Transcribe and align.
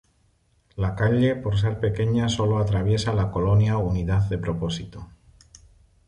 La 0.83 0.95
calle 0.95 1.35
por 1.35 1.59
ser 1.59 1.79
pequeña 1.79 2.27
solo 2.27 2.57
atraviesa 2.57 3.13
la 3.13 3.29
Colonia 3.29 3.77
Unidad 3.77 4.23
de 4.31 4.39
Propósito 4.39 5.07